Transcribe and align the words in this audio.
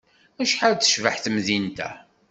Acḥal 0.41 0.73
tecbeḥ 0.75 1.15
temdint-a! 1.23 1.89